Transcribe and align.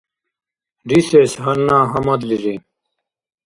Рисес 0.89 1.31
гьанна 1.43 1.79
гьамадлири. 1.91 2.55